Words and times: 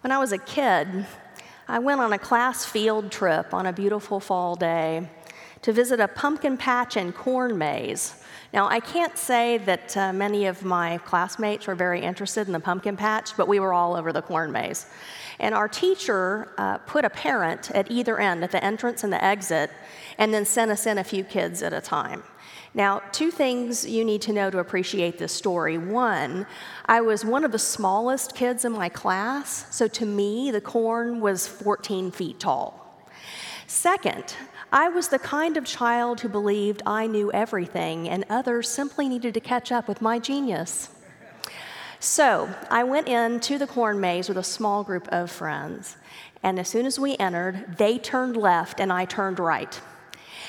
When 0.00 0.12
I 0.12 0.18
was 0.18 0.32
a 0.32 0.38
kid, 0.38 1.06
I 1.68 1.78
went 1.78 2.00
on 2.00 2.12
a 2.12 2.18
class 2.18 2.64
field 2.64 3.12
trip 3.12 3.52
on 3.52 3.66
a 3.66 3.72
beautiful 3.72 4.18
fall 4.18 4.54
day 4.54 5.10
to 5.62 5.72
visit 5.72 6.00
a 6.00 6.08
pumpkin 6.08 6.56
patch 6.56 6.96
and 6.96 7.14
corn 7.14 7.56
maze. 7.58 8.14
Now, 8.52 8.68
I 8.68 8.80
can't 8.80 9.16
say 9.16 9.58
that 9.58 9.96
uh, 9.96 10.12
many 10.12 10.46
of 10.46 10.64
my 10.64 10.98
classmates 10.98 11.66
were 11.66 11.76
very 11.76 12.00
interested 12.00 12.48
in 12.48 12.52
the 12.52 12.60
pumpkin 12.60 12.96
patch, 12.96 13.36
but 13.36 13.46
we 13.46 13.60
were 13.60 13.72
all 13.72 13.94
over 13.94 14.12
the 14.12 14.22
corn 14.22 14.50
maze. 14.50 14.86
And 15.38 15.54
our 15.54 15.68
teacher 15.68 16.52
uh, 16.58 16.78
put 16.78 17.04
a 17.04 17.10
parent 17.10 17.70
at 17.70 17.90
either 17.90 18.18
end, 18.18 18.42
at 18.42 18.50
the 18.50 18.62
entrance 18.64 19.04
and 19.04 19.12
the 19.12 19.22
exit, 19.24 19.70
and 20.18 20.34
then 20.34 20.44
sent 20.44 20.70
us 20.70 20.86
in 20.86 20.98
a 20.98 21.04
few 21.04 21.22
kids 21.22 21.62
at 21.62 21.72
a 21.72 21.80
time. 21.80 22.24
Now, 22.74 23.02
two 23.12 23.30
things 23.30 23.86
you 23.86 24.04
need 24.04 24.22
to 24.22 24.32
know 24.32 24.50
to 24.50 24.58
appreciate 24.58 25.18
this 25.18 25.32
story. 25.32 25.76
One, 25.76 26.46
I 26.86 27.00
was 27.00 27.24
one 27.24 27.44
of 27.44 27.52
the 27.52 27.58
smallest 27.58 28.34
kids 28.34 28.64
in 28.64 28.72
my 28.72 28.88
class, 28.88 29.66
so 29.74 29.88
to 29.88 30.06
me, 30.06 30.50
the 30.50 30.60
corn 30.60 31.20
was 31.20 31.48
14 31.48 32.10
feet 32.10 32.38
tall. 32.38 33.06
Second, 33.66 34.34
I 34.72 34.88
was 34.88 35.08
the 35.08 35.18
kind 35.18 35.56
of 35.56 35.64
child 35.64 36.20
who 36.20 36.28
believed 36.28 36.82
I 36.86 37.06
knew 37.06 37.32
everything 37.32 38.08
and 38.08 38.24
others 38.30 38.68
simply 38.68 39.08
needed 39.08 39.34
to 39.34 39.40
catch 39.40 39.72
up 39.72 39.88
with 39.88 40.00
my 40.00 40.18
genius. 40.18 40.90
So 41.98 42.48
I 42.70 42.84
went 42.84 43.08
into 43.08 43.58
the 43.58 43.66
corn 43.66 44.00
maze 44.00 44.28
with 44.28 44.38
a 44.38 44.44
small 44.44 44.84
group 44.84 45.08
of 45.08 45.30
friends, 45.30 45.96
and 46.42 46.58
as 46.58 46.68
soon 46.68 46.86
as 46.86 46.98
we 46.98 47.16
entered, 47.18 47.76
they 47.76 47.98
turned 47.98 48.36
left 48.36 48.80
and 48.80 48.92
I 48.92 49.04
turned 49.04 49.38
right. 49.38 49.80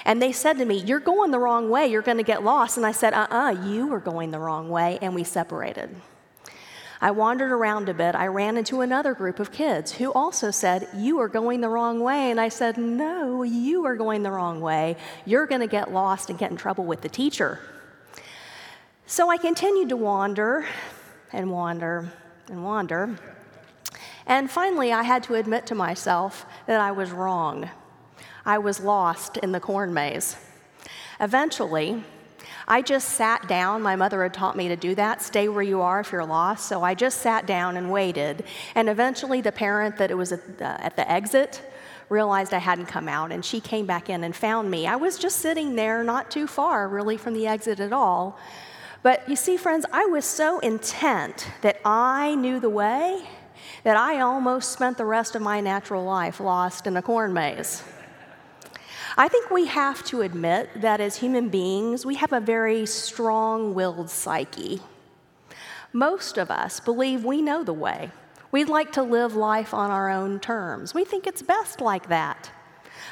And 0.06 0.22
they 0.22 0.32
said 0.32 0.58
to 0.58 0.66
me, 0.66 0.78
You're 0.78 1.00
going 1.00 1.32
the 1.32 1.40
wrong 1.40 1.70
way. 1.70 1.88
You're 1.88 2.02
going 2.02 2.18
to 2.18 2.24
get 2.24 2.44
lost. 2.44 2.78
And 2.78 2.86
I 2.86 2.92
said, 2.92 3.14
Uh 3.14 3.28
uh-uh, 3.30 3.50
uh, 3.50 3.66
you 3.68 3.94
are 3.94 4.00
going 4.00 4.32
the 4.32 4.40
wrong 4.40 4.70
way. 4.70 4.98
And 5.02 5.14
we 5.14 5.24
separated. 5.24 5.90
I 7.04 7.10
wandered 7.10 7.52
around 7.52 7.90
a 7.90 7.96
bit. 7.96 8.14
I 8.14 8.28
ran 8.28 8.58
into 8.58 8.82
another 8.82 9.16
group 9.16 9.40
of 9.40 9.52
kids 9.52 9.94
who 9.94 10.14
also 10.14 10.52
said, 10.52 10.88
You 10.96 11.20
are 11.20 11.28
going 11.28 11.62
the 11.62 11.70
wrong 11.70 12.00
way. 12.00 12.30
And 12.30 12.40
I 12.40 12.50
said, 12.50 12.78
No, 12.78 13.42
you 13.42 13.86
are 13.88 13.96
going 13.96 14.22
the 14.22 14.32
wrong 14.32 14.62
way. 14.62 14.98
You're 15.26 15.48
going 15.48 15.62
to 15.62 15.68
get 15.68 15.92
lost 15.92 16.30
and 16.30 16.38
get 16.38 16.52
in 16.52 16.58
trouble 16.58 16.86
with 16.86 17.02
the 17.02 17.10
teacher. 17.10 17.60
So 19.08 19.32
I 19.32 19.38
continued 19.38 19.90
to 19.90 19.98
wander 19.98 20.68
and 21.34 21.52
wander 21.52 22.14
and 22.48 22.64
wander. 22.64 23.18
And 24.28 24.50
finally, 24.50 24.94
I 24.94 25.02
had 25.02 25.24
to 25.24 25.36
admit 25.36 25.66
to 25.68 25.76
myself 25.76 26.46
that 26.68 26.80
I 26.80 26.92
was 26.92 27.12
wrong. 27.12 27.70
I 28.46 28.60
was 28.60 28.80
lost 28.80 29.38
in 29.38 29.52
the 29.52 29.60
corn 29.60 29.92
maze. 29.92 30.36
Eventually, 31.20 32.04
I 32.72 32.82
just 32.82 33.10
sat 33.10 33.50
down. 33.50 33.82
My 33.82 33.98
mother 33.98 34.24
had 34.24 34.34
taught 34.34 34.56
me 34.56 34.70
to 34.70 34.78
do 34.78 34.96
that 34.96 35.22
stay 35.22 35.50
where 35.50 35.62
you 35.62 35.82
are 35.82 36.00
if 36.00 36.14
you're 36.14 36.24
lost. 36.24 36.70
So 36.70 36.84
I 36.84 36.94
just 36.94 37.20
sat 37.20 37.46
down 37.46 37.76
and 37.76 37.92
waited. 37.92 38.46
And 38.76 38.88
eventually, 38.88 39.42
the 39.42 39.52
parent 39.52 39.98
that 39.98 40.10
it 40.10 40.14
was 40.14 40.32
at 40.32 40.58
the, 40.58 40.82
at 40.82 40.96
the 40.96 41.12
exit 41.12 41.62
realized 42.08 42.54
I 42.54 42.60
hadn't 42.60 42.86
come 42.86 43.10
out, 43.10 43.34
and 43.34 43.44
she 43.44 43.60
came 43.60 43.86
back 43.86 44.10
in 44.10 44.24
and 44.24 44.34
found 44.34 44.72
me. 44.72 44.88
I 44.88 44.96
was 44.96 45.20
just 45.20 45.40
sitting 45.40 45.76
there, 45.76 46.02
not 46.02 46.32
too 46.32 46.48
far 46.48 46.88
really 46.88 47.18
from 47.18 47.34
the 47.34 47.46
exit 47.46 47.82
at 47.82 47.92
all. 47.92 48.40
But 49.04 49.28
you 49.28 49.36
see, 49.36 49.58
friends, 49.58 49.86
I 49.92 50.06
was 50.06 50.24
so 50.24 50.60
intent 50.60 51.48
that 51.64 51.82
I 51.84 52.36
knew 52.36 52.62
the 52.62 52.70
way 52.70 53.22
that 53.84 53.98
I 53.98 54.22
almost 54.22 54.72
spent 54.72 54.98
the 54.98 55.06
rest 55.06 55.36
of 55.36 55.42
my 55.42 55.60
natural 55.60 56.06
life 56.06 56.40
lost 56.40 56.88
in 56.88 56.96
a 56.96 57.02
corn 57.02 57.34
maze. 57.34 57.84
I 59.22 59.28
think 59.28 59.52
we 59.52 59.68
have 59.68 60.04
to 60.06 60.22
admit 60.24 60.82
that 60.82 61.00
as 61.00 61.18
human 61.18 61.50
beings, 61.50 62.08
we 62.08 62.16
have 62.16 62.34
a 62.34 62.40
very 62.40 62.88
strong 62.88 63.76
willed 63.76 64.10
psyche. 64.10 64.82
Most 65.94 66.40
of 66.40 66.50
us 66.50 66.80
believe 66.80 67.24
we 67.24 67.40
know 67.40 67.64
the 67.64 67.72
way. 67.72 68.10
We'd 68.52 68.68
like 68.68 68.92
to 68.94 69.04
live 69.04 69.36
life 69.36 69.76
on 69.76 69.92
our 69.92 70.10
own 70.10 70.40
terms. 70.40 70.96
We 70.96 71.06
think 71.06 71.28
it's 71.28 71.44
best 71.44 71.82
like 71.82 72.10
that. 72.10 72.50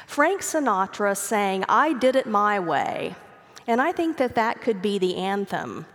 Frank 0.08 0.40
Sinatra 0.40 1.16
sang, 1.16 1.64
I 1.68 1.92
did 1.92 2.16
it 2.16 2.26
my 2.26 2.58
way. 2.58 3.14
And 3.68 3.80
I 3.80 3.92
think 3.92 4.16
that 4.16 4.34
that 4.34 4.62
could 4.62 4.82
be 4.82 4.98
the 4.98 5.14
anthem 5.14 5.86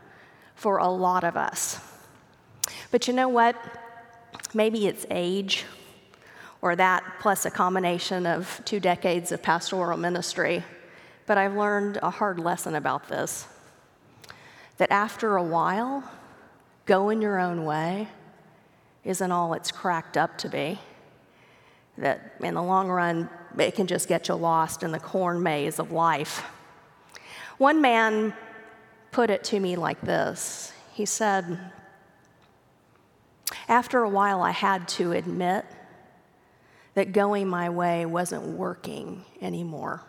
for 0.56 0.78
a 0.78 0.88
lot 0.88 1.26
of 1.26 1.36
us. 1.36 1.82
But 2.90 3.10
you 3.10 3.14
know 3.14 3.28
what? 3.28 3.58
Maybe 4.54 4.88
it's 4.88 5.06
age 5.12 5.66
or 6.62 6.76
that 6.76 7.04
plus 7.20 7.46
a 7.46 7.52
combination 7.52 8.26
of 8.26 8.62
two 8.66 8.80
decades 8.80 9.32
of 9.32 9.42
pastoral 9.42 9.98
ministry. 9.98 10.64
But 11.26 11.38
I've 11.38 11.56
learned 11.56 12.00
a 12.02 12.10
hard 12.10 12.40
lesson 12.40 12.76
about 12.76 13.08
this 13.08 13.48
that 14.78 14.92
after 14.92 15.38
a 15.38 15.44
while, 15.44 16.04
going 16.86 17.22
your 17.22 17.40
own 17.40 17.66
way 17.66 18.08
isn't 19.04 19.32
all 19.32 19.54
it's 19.54 19.72
cracked 19.72 20.18
up 20.18 20.38
to 20.40 20.50
be. 20.50 20.80
That 21.98 22.36
in 22.42 22.56
the 22.56 22.64
long 22.64 22.90
run, 22.90 23.30
it 23.58 23.76
can 23.76 23.88
just 23.88 24.10
get 24.10 24.28
you 24.28 24.36
lost 24.36 24.84
in 24.84 24.92
the 24.92 25.00
corn 25.00 25.42
maze 25.42 25.80
of 25.80 25.92
life. 25.92 26.44
One 27.58 27.82
man 27.82 28.34
put 29.12 29.30
it 29.30 29.46
to 29.46 29.60
me 29.60 29.78
like 29.78 30.02
this 30.02 30.74
He 30.94 31.06
said, 31.06 31.72
After 33.68 34.04
a 34.04 34.10
while, 34.10 34.42
I 34.42 34.52
had 34.52 34.88
to 34.90 35.14
admit 35.14 35.66
that 36.96 37.12
going 37.12 37.48
my 37.48 37.70
way 37.70 38.06
wasn't 38.06 38.44
working 38.44 39.24
anymore. 39.42 40.02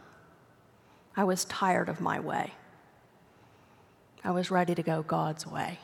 I 1.16 1.24
was 1.24 1.44
tired 1.44 1.88
of 1.88 2.00
my 2.00 2.20
way. 2.20 2.54
I 4.24 4.30
was 4.30 4.50
ready 4.50 4.74
to 4.74 4.82
go 4.82 5.02
God's 5.02 5.46
way. 5.46 5.78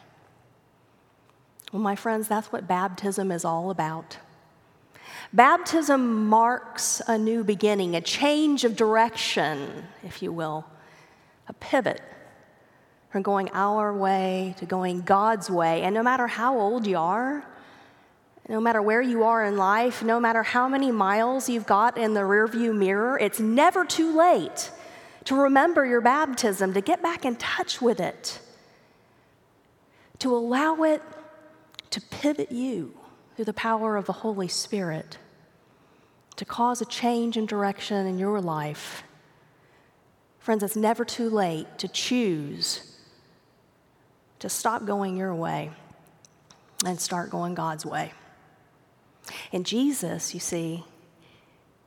Well, 1.73 1.83
my 1.83 1.97
friends, 1.97 2.29
that's 2.29 2.53
what 2.53 2.67
baptism 2.67 3.31
is 3.31 3.45
all 3.45 3.71
about. 3.71 4.19
Baptism 5.33 6.27
marks 6.27 7.01
a 7.07 7.17
new 7.17 7.45
beginning, 7.45 7.97
a 7.97 8.01
change 8.01 8.65
of 8.65 8.77
direction, 8.77 9.85
if 10.03 10.23
you 10.23 10.33
will, 10.33 10.67
a 11.49 11.53
pivot 11.55 12.01
from 13.11 13.23
going 13.23 13.51
our 13.53 13.97
way 13.97 14.55
to 14.59 14.67
going 14.67 15.03
God's 15.03 15.51
way. 15.51 15.83
And 15.83 15.95
no 15.95 16.03
matter 16.03 16.27
how 16.27 16.59
old 16.59 16.87
you 16.87 16.99
are, 16.99 17.45
no 18.49 18.61
matter 18.61 18.83
where 18.83 19.01
you 19.01 19.23
are 19.23 19.45
in 19.45 19.57
life, 19.57 20.03
no 20.03 20.19
matter 20.19 20.43
how 20.43 20.69
many 20.69 20.91
miles 20.91 21.49
you've 21.49 21.67
got 21.67 21.97
in 21.97 22.15
the 22.15 22.21
rearview 22.21 22.77
mirror, 22.77 23.19
it's 23.19 23.39
never 23.39 23.85
too 23.85 24.17
late 24.17 24.71
to 25.25 25.37
remember 25.37 25.87
your 25.87 26.01
baptism, 26.01 26.75
to 26.75 26.81
get 26.81 27.03
back 27.03 27.25
in 27.25 27.37
touch 27.37 27.81
with 27.81 28.01
it, 28.01 28.41
to 30.19 30.35
allow 30.35 30.83
it 30.83 31.03
to 31.91 32.01
pivot 32.01 32.51
you 32.51 32.95
through 33.37 33.45
the 33.45 33.53
power 33.53 33.97
of 33.97 34.07
the 34.07 34.13
Holy 34.13 34.49
Spirit, 34.49 35.19
to 36.37 36.45
cause 36.45 36.81
a 36.81 36.87
change 36.87 37.37
in 37.37 37.47
direction 37.47 38.07
in 38.07 38.19
your 38.19 38.41
life. 38.41 39.05
Friends, 40.41 40.65
it's 40.65 40.75
never 40.75 41.05
too 41.05 41.31
late 41.31 41.79
to 41.79 41.87
choose 41.87 42.97
to 44.41 44.49
stop 44.49 44.85
going 44.85 45.17
your 45.17 45.33
way 45.33 45.71
and 46.85 47.01
start 47.01 47.31
going 47.31 47.55
God's 47.55 47.87
way. 47.87 48.13
And 49.53 49.65
Jesus, 49.65 50.35
you 50.35 50.41
see, 50.41 50.85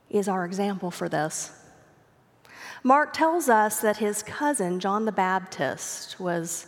is 0.10 0.28
our 0.28 0.46
example 0.46 0.92
for 0.92 1.10
this. 1.10 1.52
Mark 2.84 3.14
tells 3.14 3.50
us 3.50 3.82
that 3.82 3.98
his 3.98 4.22
cousin, 4.22 4.80
John 4.80 5.06
the 5.06 5.12
Baptist, 5.12 6.20
was 6.20 6.68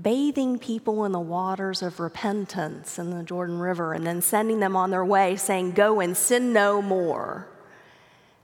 bathing 0.00 0.58
people 0.58 1.04
in 1.04 1.12
the 1.12 1.18
waters 1.18 1.82
of 1.82 1.98
repentance 1.98 2.98
in 2.98 3.10
the 3.10 3.22
Jordan 3.22 3.58
River 3.58 3.92
and 3.92 4.06
then 4.06 4.20
sending 4.20 4.60
them 4.60 4.76
on 4.76 4.90
their 4.90 5.04
way, 5.04 5.36
saying, 5.36 5.72
Go 5.72 6.00
and 6.00 6.16
sin 6.16 6.52
no 6.52 6.80
more. 6.80 7.48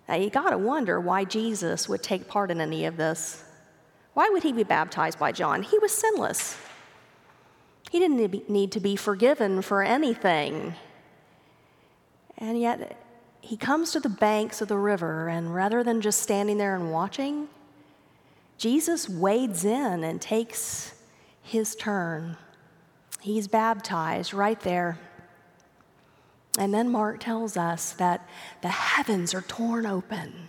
Now, 0.09 0.17
you 0.17 0.31
got 0.31 0.51
to 0.51 0.59
wonder 0.59 1.01
why 1.01 1.25
Jesus 1.25 1.89
would 1.89 2.03
take 2.03 2.27
part 2.27 2.51
in 2.51 2.61
any 2.61 2.85
of 2.87 2.97
this. 2.97 3.45
Why 4.15 4.29
would 4.29 4.43
he 4.43 4.53
be 4.53 4.65
baptized 4.65 5.19
by 5.19 5.33
John? 5.33 5.63
He 5.63 5.79
was 5.79 5.93
sinless. 5.93 6.57
He 7.91 7.99
didn't 7.99 8.49
need 8.49 8.73
to 8.73 8.81
be 8.81 8.97
forgiven 8.97 9.63
for 9.63 9.83
anything. 9.83 10.75
And 12.43 12.61
yet, 12.61 13.01
he 13.41 13.57
comes 13.57 13.93
to 13.93 14.01
the 14.01 14.09
banks 14.09 14.61
of 14.61 14.67
the 14.67 14.77
river, 14.77 15.29
and 15.29 15.55
rather 15.55 15.85
than 15.85 16.01
just 16.01 16.21
standing 16.21 16.59
there 16.59 16.75
and 16.75 16.91
watching, 16.91 17.47
Jesus 18.59 19.09
wades 19.09 19.65
in 19.65 20.03
and 20.03 20.21
takes 20.21 20.93
his 21.41 21.77
turn. 21.77 22.37
He's 23.21 23.47
baptized 23.47 24.35
right 24.35 24.61
there. 24.61 24.99
And 26.59 26.75
then 26.75 26.91
Mark 26.91 27.21
tells 27.21 27.57
us 27.57 27.93
that 27.93 28.29
the 28.61 28.69
heavens 28.69 29.35
are 29.35 29.43
torn 29.43 29.87
open, 29.87 30.49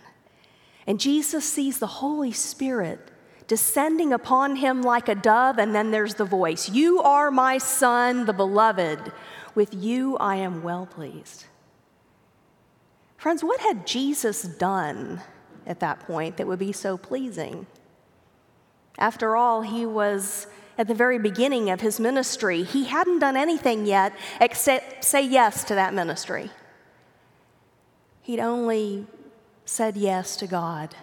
and 0.88 0.98
Jesus 0.98 1.44
sees 1.44 1.78
the 1.78 1.86
Holy 1.86 2.32
Spirit 2.32 3.12
descending 3.46 4.12
upon 4.12 4.56
him 4.56 4.82
like 4.82 5.08
a 5.08 5.14
dove, 5.14 5.58
and 5.58 5.72
then 5.72 5.92
there's 5.92 6.16
the 6.16 6.24
voice 6.24 6.68
You 6.68 7.00
are 7.02 7.30
my 7.30 7.58
son, 7.58 8.26
the 8.26 8.32
beloved. 8.32 9.12
With 9.54 9.72
you 9.72 10.16
I 10.16 10.36
am 10.36 10.64
well 10.64 10.86
pleased. 10.86 11.44
Friends, 13.24 13.42
what 13.42 13.60
had 13.60 13.86
Jesus 13.86 14.42
done 14.42 15.22
at 15.66 15.80
that 15.80 16.00
point 16.00 16.36
that 16.36 16.46
would 16.46 16.58
be 16.58 16.72
so 16.72 16.98
pleasing? 16.98 17.66
After 18.98 19.34
all, 19.34 19.62
he 19.62 19.86
was 19.86 20.46
at 20.76 20.88
the 20.88 20.94
very 20.94 21.18
beginning 21.18 21.70
of 21.70 21.80
his 21.80 21.98
ministry, 21.98 22.64
he 22.64 22.84
hadn't 22.84 23.20
done 23.20 23.34
anything 23.34 23.86
yet 23.86 24.12
except 24.42 25.04
say 25.04 25.26
yes 25.26 25.64
to 25.64 25.74
that 25.74 25.94
ministry. 25.94 26.50
He'd 28.20 28.40
only 28.40 29.06
said 29.64 29.96
yes 29.96 30.36
to 30.36 30.46
God. 30.46 30.94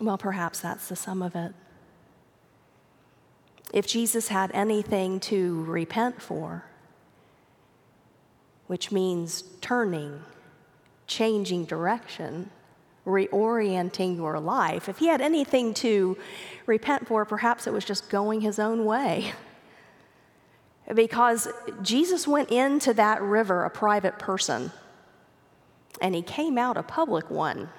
Well, 0.00 0.16
perhaps 0.16 0.60
that's 0.60 0.88
the 0.88 0.94
sum 0.94 1.22
of 1.22 1.34
it. 1.34 1.52
If 3.72 3.84
Jesus 3.88 4.28
had 4.28 4.52
anything 4.54 5.18
to 5.18 5.64
repent 5.64 6.22
for, 6.22 6.66
which 8.66 8.90
means 8.90 9.42
turning, 9.60 10.22
changing 11.06 11.64
direction, 11.64 12.50
reorienting 13.06 14.16
your 14.16 14.40
life, 14.40 14.88
if 14.88 14.98
he 14.98 15.06
had 15.06 15.20
anything 15.20 15.74
to 15.74 16.16
repent 16.66 17.06
for, 17.06 17.24
perhaps 17.24 17.66
it 17.66 17.72
was 17.72 17.84
just 17.84 18.08
going 18.08 18.40
his 18.40 18.58
own 18.58 18.84
way. 18.84 19.32
Because 20.94 21.48
Jesus 21.80 22.28
went 22.28 22.50
into 22.50 22.92
that 22.92 23.22
river 23.22 23.64
a 23.64 23.70
private 23.70 24.18
person, 24.18 24.70
and 25.98 26.14
he 26.14 26.20
came 26.20 26.58
out 26.58 26.76
a 26.76 26.82
public 26.82 27.30
one. 27.30 27.70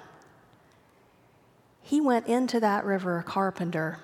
He 1.80 2.00
went 2.00 2.26
into 2.26 2.58
that 2.58 2.84
river 2.84 3.18
a 3.18 3.22
carpenter, 3.22 4.00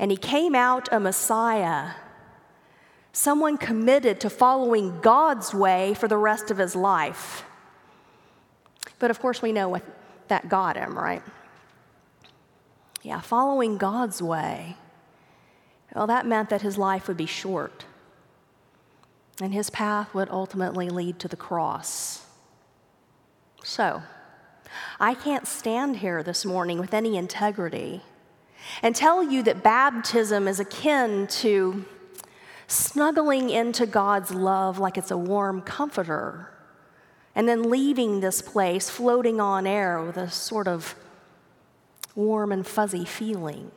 and 0.00 0.10
he 0.10 0.16
came 0.16 0.56
out 0.56 0.88
a 0.90 0.98
Messiah, 0.98 1.92
someone 3.12 3.56
committed 3.56 4.20
to 4.20 4.30
following 4.30 5.00
God's 5.00 5.54
way 5.54 5.94
for 5.94 6.08
the 6.08 6.16
rest 6.16 6.50
of 6.50 6.58
his 6.58 6.76
life. 6.76 7.44
But 8.98 9.10
of 9.10 9.20
course, 9.20 9.42
we 9.42 9.52
know 9.52 9.68
what 9.68 9.82
that 10.28 10.48
got 10.48 10.76
him, 10.76 10.98
right? 10.98 11.22
Yeah, 13.02 13.20
following 13.20 13.78
God's 13.78 14.20
way. 14.20 14.76
Well, 15.94 16.06
that 16.06 16.26
meant 16.26 16.50
that 16.50 16.62
his 16.62 16.76
life 16.76 17.08
would 17.08 17.16
be 17.16 17.26
short, 17.26 17.84
and 19.40 19.54
his 19.54 19.70
path 19.70 20.12
would 20.14 20.28
ultimately 20.30 20.90
lead 20.90 21.18
to 21.20 21.28
the 21.28 21.36
cross. 21.36 22.26
So, 23.64 24.02
I 25.00 25.14
can't 25.14 25.46
stand 25.46 25.96
here 25.96 26.22
this 26.22 26.44
morning 26.44 26.78
with 26.78 26.92
any 26.92 27.16
integrity 27.16 28.02
and 28.82 28.94
tell 28.94 29.22
you 29.22 29.42
that 29.44 29.62
baptism 29.62 30.46
is 30.46 30.60
akin 30.60 31.26
to 31.28 31.84
snuggling 32.68 33.50
into 33.50 33.86
God's 33.86 34.32
love 34.32 34.78
like 34.78 34.96
it's 34.96 35.10
a 35.10 35.16
warm 35.16 35.62
comforter 35.62 36.50
and 37.34 37.48
then 37.48 37.70
leaving 37.70 38.20
this 38.20 38.42
place 38.42 38.90
floating 38.90 39.40
on 39.40 39.66
air 39.66 40.02
with 40.02 40.16
a 40.16 40.30
sort 40.30 40.68
of 40.68 40.94
warm 42.14 42.52
and 42.52 42.66
fuzzy 42.66 43.04
feeling. 43.04 43.70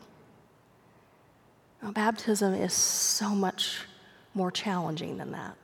Now, 1.82 1.92
baptism 1.92 2.54
is 2.54 2.74
so 2.74 3.30
much 3.30 3.86
more 4.34 4.52
challenging 4.52 5.18
than 5.18 5.32
that. 5.32 5.56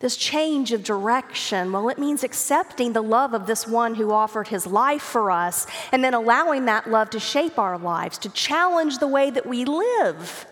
This 0.00 0.16
change 0.16 0.72
of 0.72 0.82
direction, 0.82 1.72
well, 1.72 1.90
it 1.90 1.98
means 1.98 2.24
accepting 2.24 2.94
the 2.94 3.02
love 3.02 3.34
of 3.34 3.46
this 3.46 3.66
one 3.66 3.94
who 3.94 4.10
offered 4.10 4.48
his 4.48 4.66
life 4.66 5.02
for 5.02 5.30
us 5.30 5.66
and 5.92 6.02
then 6.02 6.14
allowing 6.14 6.64
that 6.64 6.90
love 6.90 7.10
to 7.10 7.20
shape 7.20 7.58
our 7.58 7.76
lives, 7.76 8.16
to 8.18 8.30
challenge 8.30 8.98
the 8.98 9.06
way 9.06 9.30
that 9.30 9.46
we 9.46 9.66
live. 9.66 10.46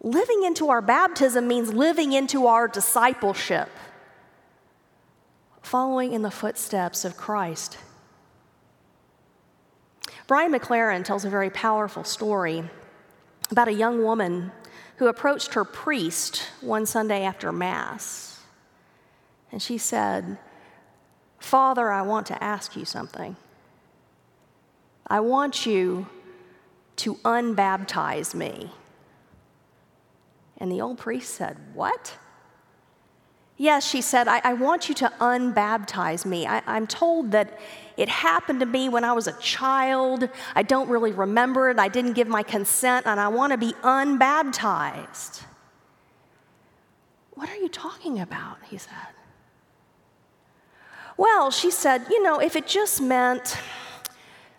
Living 0.00 0.44
into 0.44 0.70
our 0.70 0.80
baptism 0.80 1.48
means 1.48 1.72
living 1.72 2.12
into 2.12 2.46
our 2.46 2.68
discipleship 2.68 3.68
following 5.62 6.12
in 6.12 6.22
the 6.22 6.30
footsteps 6.30 7.04
of 7.04 7.16
Christ. 7.16 7.76
Brian 10.26 10.52
McLaren 10.52 11.04
tells 11.04 11.24
a 11.24 11.30
very 11.30 11.50
powerful 11.50 12.04
story 12.04 12.64
about 13.50 13.68
a 13.68 13.72
young 13.72 14.02
woman 14.02 14.52
who 14.96 15.08
approached 15.08 15.54
her 15.54 15.64
priest 15.64 16.48
one 16.60 16.86
Sunday 16.86 17.22
after 17.22 17.52
Mass. 17.52 18.40
And 19.52 19.62
she 19.62 19.78
said, 19.78 20.38
Father, 21.38 21.90
I 21.90 22.02
want 22.02 22.26
to 22.26 22.42
ask 22.42 22.76
you 22.76 22.84
something. 22.84 23.36
I 25.06 25.20
want 25.20 25.66
you 25.66 26.08
to 26.96 27.14
unbaptize 27.16 28.34
me. 28.34 28.70
And 30.58 30.70
the 30.70 30.80
old 30.80 30.98
priest 30.98 31.34
said, 31.34 31.56
What? 31.74 32.16
Yes, 33.60 33.84
she 33.84 34.00
said, 34.00 34.28
I, 34.28 34.40
I 34.44 34.52
want 34.54 34.88
you 34.88 34.94
to 34.96 35.12
unbaptize 35.18 36.24
me. 36.24 36.46
I, 36.46 36.62
I'm 36.64 36.86
told 36.86 37.32
that 37.32 37.58
it 37.96 38.08
happened 38.08 38.60
to 38.60 38.66
me 38.66 38.88
when 38.88 39.02
I 39.02 39.12
was 39.12 39.26
a 39.26 39.32
child. 39.40 40.28
I 40.54 40.62
don't 40.62 40.88
really 40.88 41.10
remember 41.10 41.68
it. 41.68 41.78
I 41.80 41.88
didn't 41.88 42.12
give 42.12 42.28
my 42.28 42.44
consent, 42.44 43.06
and 43.06 43.18
I 43.18 43.26
want 43.26 43.50
to 43.50 43.58
be 43.58 43.74
unbaptized. 43.82 45.42
What 47.32 47.48
are 47.48 47.56
you 47.56 47.68
talking 47.68 48.20
about? 48.20 48.58
He 48.70 48.78
said. 48.78 48.92
Well, 51.16 51.50
she 51.50 51.72
said, 51.72 52.06
you 52.10 52.22
know, 52.22 52.38
if 52.38 52.54
it 52.54 52.68
just 52.68 53.02
meant 53.02 53.56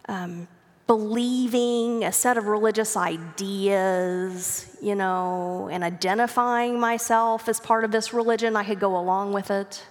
um, 0.10 0.50
believing 0.90 2.04
a 2.04 2.12
set 2.12 2.36
of 2.36 2.48
religious 2.48 2.98
ideas, 2.98 4.76
you 4.82 4.96
know, 4.96 5.70
and 5.72 5.84
identifying 5.84 6.80
myself 6.80 7.48
as 7.48 7.60
part 7.60 7.84
of 7.84 7.92
this 7.92 8.12
religion, 8.12 8.56
I 8.56 8.64
could 8.64 8.80
go 8.80 8.98
along 8.98 9.32
with 9.32 9.52
it. 9.52 9.86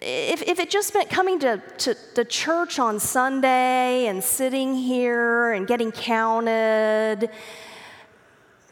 If, 0.00 0.40
if 0.40 0.58
it 0.58 0.70
just 0.70 0.94
meant 0.94 1.10
coming 1.10 1.38
to, 1.40 1.62
to 1.80 1.94
the 2.14 2.24
church 2.24 2.78
on 2.78 2.98
Sunday 2.98 4.06
and 4.06 4.24
sitting 4.24 4.74
here 4.74 5.52
and 5.52 5.66
getting 5.66 5.92
counted, 5.92 7.28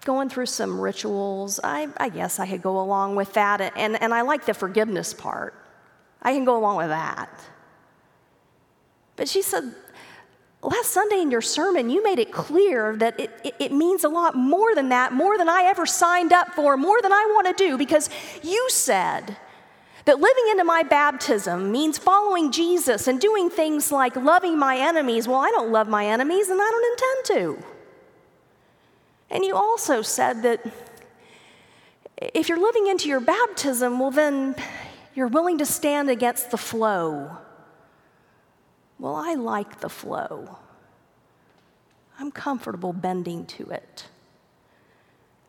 going 0.07 0.31
through 0.31 0.47
some 0.47 0.81
rituals, 0.81 1.61
I, 1.63 1.89
I 1.99 2.09
guess 2.09 2.39
I 2.39 2.47
could 2.47 2.63
go 2.63 2.81
along 2.81 3.17
with 3.17 3.35
that. 3.35 3.61
And, 3.77 4.01
and 4.01 4.15
I 4.15 4.23
like 4.23 4.47
the 4.47 4.55
forgiveness 4.55 5.13
part. 5.13 5.53
I 6.23 6.33
can 6.33 6.47
go 6.47 6.57
along 6.57 6.79
with 6.79 6.89
that. 6.89 7.29
But 9.17 9.29
she 9.29 9.43
said, 9.43 9.75
last 10.63 10.91
Sunday 10.91 11.21
in 11.21 11.31
your 11.31 11.41
sermon, 11.41 11.91
you 11.91 12.03
made 12.03 12.19
it 12.19 12.33
clear 12.33 12.97
that 12.97 13.19
it, 13.19 13.31
it, 13.45 13.55
it, 13.59 13.73
means 13.73 14.05
a 14.05 14.09
lot 14.09 14.35
more 14.35 14.75
than 14.75 14.91
that, 14.91 15.13
more 15.13 15.39
than 15.39 15.49
I 15.49 15.63
ever 15.65 15.87
signed 15.87 16.33
up 16.33 16.55
for, 16.55 16.77
more 16.77 17.01
than 17.01 17.13
I 17.13 17.31
want 17.33 17.47
to 17.57 17.65
do, 17.65 17.79
because 17.79 18.11
you 18.43 18.69
said 18.69 19.37
that 20.05 20.21
living 20.21 20.45
into 20.51 20.65
my 20.65 20.83
baptism 20.83 21.73
means 21.73 21.99
following 21.99 22.53
Jesus 22.53 23.07
and 23.07 23.21
doing 23.21 23.49
things 23.49 23.91
like 23.91 24.17
loving 24.17 24.59
my 24.59 24.77
enemies. 24.77 25.27
Well, 25.27 25.41
I 25.41 25.51
don't 25.51 25.71
love 25.71 25.89
my 25.89 26.07
enemies, 26.07 26.49
and 26.49 26.61
I 26.61 26.71
don't 26.71 26.93
intend 26.93 27.61
to. 27.61 27.67
And 29.31 29.45
you 29.45 29.55
also 29.55 30.03
said 30.03 30.43
that 30.43 30.65
if 32.19 32.49
you're 32.49 32.61
living 32.61 32.89
into 32.89 33.09
your 33.09 33.21
baptism, 33.21 33.99
well, 33.99 34.11
then 34.11 34.57
you're 35.15 35.29
willing 35.29 35.59
to 35.59 35.67
stand 35.67 36.11
against 36.11 36.51
the 36.51 36.59
flow 36.59 37.39
well, 39.01 39.17
I 39.17 39.35
like 39.35 39.81
the 39.81 39.89
flow. 39.89 40.59
I'm 42.19 42.31
comfortable 42.31 42.93
bending 42.93 43.47
to 43.47 43.71
it. 43.71 44.05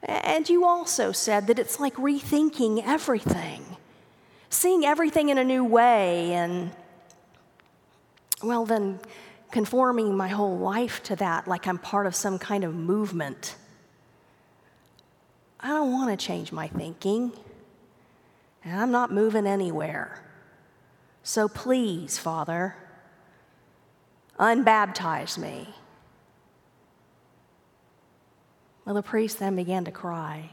And 0.04 0.50
you 0.50 0.66
also 0.66 1.12
said 1.12 1.48
that 1.48 1.60
it's 1.60 1.80
like 1.80 1.96
rethinking 1.96 2.82
everything, 2.86 3.64
seeing 4.50 4.86
everything 4.86 5.30
in 5.30 5.38
a 5.38 5.44
new 5.44 5.66
way, 5.66 6.32
and, 6.32 6.72
well, 8.42 8.66
then 8.66 9.00
conforming 9.52 10.16
my 10.16 10.30
whole 10.30 10.58
life 10.58 11.04
to 11.04 11.16
that 11.18 11.46
like 11.46 11.68
I'm 11.68 11.78
part 11.78 12.08
of 12.08 12.16
some 12.16 12.40
kind 12.40 12.64
of 12.64 12.74
movement. 12.74 13.56
I 15.60 15.68
don't 15.68 15.92
want 15.92 16.18
to 16.18 16.26
change 16.26 16.54
my 16.54 16.68
thinking, 16.68 17.34
and 18.64 18.80
I'm 18.80 18.92
not 18.92 19.12
moving 19.12 19.46
anywhere. 19.46 20.24
So 21.22 21.50
please, 21.50 22.18
Father, 22.18 22.76
unbaptize 24.42 25.38
me. 25.38 25.70
Well, 28.86 28.96
the 28.96 29.04
priest 29.04 29.40
then 29.40 29.56
began 29.56 29.86
to 29.86 29.92
cry. 29.92 30.50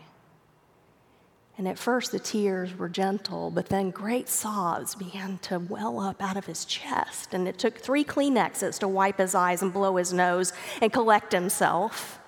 And 1.57 1.67
at 1.67 1.79
first 1.79 2.13
the 2.13 2.21
tears 2.21 2.77
were 2.79 2.89
gentle, 2.89 3.51
but 3.51 3.69
then 3.69 3.91
great 3.91 4.29
sobs 4.29 4.95
began 4.95 5.39
to 5.39 5.59
well 5.59 5.99
up 5.99 6.23
out 6.23 6.37
of 6.37 6.47
his 6.47 6.65
chest. 6.65 7.35
And 7.35 7.49
it 7.49 7.59
took 7.59 7.79
three 7.79 8.05
Kleenexes 8.05 8.79
to 8.79 8.87
wipe 8.87 9.19
his 9.19 9.35
eyes 9.35 9.61
and 9.61 9.73
blow 9.73 9.97
his 9.97 10.13
nose 10.13 10.53
and 10.81 10.93
collect 10.93 11.33
himself. 11.33 12.21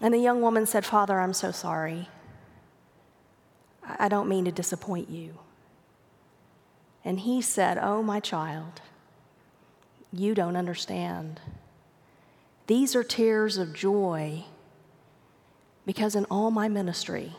And 0.00 0.14
the 0.14 0.18
young 0.18 0.40
woman 0.40 0.66
said, 0.66 0.84
Father, 0.84 1.18
I'm 1.18 1.32
so 1.32 1.50
sorry. 1.50 2.08
I 3.98 4.08
don't 4.08 4.28
mean 4.28 4.44
to 4.44 4.52
disappoint 4.52 5.08
you. 5.10 5.38
And 7.04 7.20
he 7.20 7.40
said, 7.42 7.78
Oh, 7.78 8.02
my 8.02 8.20
child, 8.20 8.82
you 10.12 10.34
don't 10.34 10.56
understand. 10.56 11.40
These 12.66 12.94
are 12.94 13.04
tears 13.04 13.56
of 13.56 13.72
joy 13.74 14.44
because 15.86 16.14
in 16.14 16.24
all 16.26 16.50
my 16.50 16.68
ministry, 16.68 17.32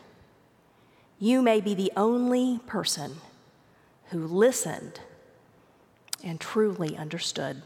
you 1.18 1.42
may 1.42 1.60
be 1.60 1.74
the 1.74 1.92
only 1.96 2.60
person 2.66 3.16
who 4.10 4.26
listened 4.26 5.00
and 6.24 6.40
truly 6.40 6.96
understood. 6.96 7.62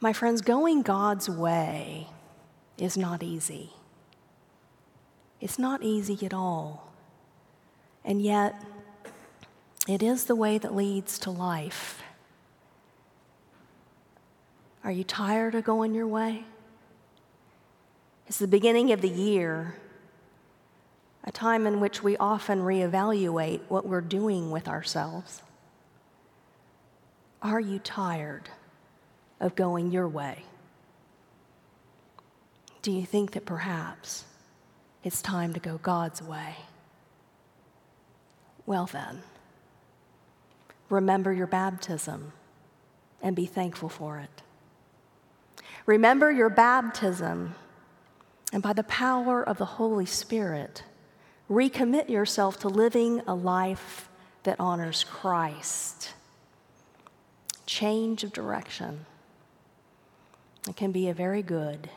My 0.00 0.12
friends, 0.12 0.42
going 0.42 0.82
God's 0.82 1.28
way 1.28 2.08
is 2.78 2.96
not 2.96 3.22
easy. 3.22 3.70
It's 5.40 5.58
not 5.58 5.82
easy 5.82 6.24
at 6.24 6.34
all. 6.34 6.92
And 8.04 8.20
yet, 8.20 8.54
it 9.86 10.02
is 10.02 10.24
the 10.24 10.36
way 10.36 10.58
that 10.58 10.74
leads 10.74 11.18
to 11.20 11.30
life. 11.30 12.02
Are 14.82 14.92
you 14.92 15.04
tired 15.04 15.54
of 15.54 15.64
going 15.64 15.94
your 15.94 16.06
way? 16.06 16.44
It's 18.26 18.38
the 18.38 18.48
beginning 18.48 18.92
of 18.92 19.00
the 19.00 19.08
year, 19.08 19.76
a 21.24 21.32
time 21.32 21.66
in 21.66 21.80
which 21.80 22.02
we 22.02 22.16
often 22.16 22.60
reevaluate 22.60 23.60
what 23.68 23.86
we're 23.86 24.00
doing 24.00 24.50
with 24.50 24.68
ourselves. 24.68 25.42
Are 27.42 27.60
you 27.60 27.78
tired 27.78 28.48
of 29.40 29.54
going 29.54 29.90
your 29.90 30.08
way? 30.08 30.44
Do 32.80 32.90
you 32.90 33.04
think 33.04 33.32
that 33.32 33.44
perhaps 33.44 34.24
it's 35.02 35.20
time 35.20 35.52
to 35.52 35.60
go 35.60 35.78
God's 35.78 36.22
way? 36.22 36.56
Well, 38.66 38.86
then, 38.86 39.22
remember 40.94 41.32
your 41.32 41.46
baptism 41.46 42.32
and 43.20 43.34
be 43.34 43.46
thankful 43.46 43.88
for 43.88 44.18
it. 44.18 44.42
Remember 45.86 46.30
your 46.30 46.48
baptism, 46.48 47.54
and 48.52 48.62
by 48.62 48.72
the 48.72 48.84
power 48.84 49.42
of 49.42 49.58
the 49.58 49.64
Holy 49.64 50.06
Spirit, 50.06 50.82
recommit 51.50 52.08
yourself 52.08 52.58
to 52.60 52.68
living 52.68 53.20
a 53.26 53.34
life 53.34 54.08
that 54.44 54.58
honors 54.60 55.04
Christ. 55.04 56.14
Change 57.66 58.24
of 58.24 58.32
direction. 58.32 59.04
It 60.68 60.76
can 60.76 60.92
be 60.92 61.08
a 61.08 61.14
very 61.14 61.42
good 61.42 61.90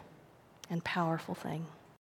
and 0.70 0.84
powerful 0.84 1.36
thing. 1.36 1.68